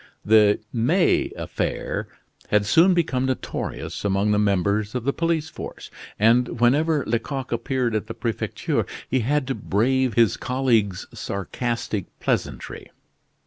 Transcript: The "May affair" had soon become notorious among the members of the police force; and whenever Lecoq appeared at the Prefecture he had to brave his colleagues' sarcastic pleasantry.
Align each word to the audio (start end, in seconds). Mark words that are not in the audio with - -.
The 0.25 0.57
"May 0.73 1.31
affair" 1.37 2.07
had 2.47 2.65
soon 2.65 2.95
become 2.95 3.27
notorious 3.27 4.03
among 4.03 4.31
the 4.31 4.39
members 4.39 4.95
of 4.95 5.03
the 5.03 5.13
police 5.13 5.47
force; 5.47 5.91
and 6.17 6.59
whenever 6.59 7.05
Lecoq 7.05 7.51
appeared 7.51 7.93
at 7.93 8.07
the 8.07 8.15
Prefecture 8.15 8.87
he 9.07 9.19
had 9.19 9.45
to 9.45 9.53
brave 9.53 10.15
his 10.15 10.37
colleagues' 10.37 11.05
sarcastic 11.13 12.05
pleasantry. 12.19 12.89